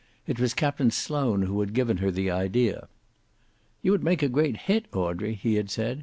[0.25, 2.87] It was Captain Sloane who had given her the idea.
[3.83, 5.99] "You would make a great hit, Audrey," he had said.